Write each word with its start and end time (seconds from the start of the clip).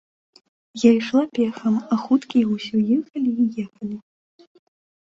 Я 0.83 0.91
ішла 0.99 1.23
пехам, 1.39 1.75
а 1.91 1.99
хуткія 2.07 2.45
ўсё 2.57 2.75
ехалі, 2.99 3.39
ехалі. 3.67 3.97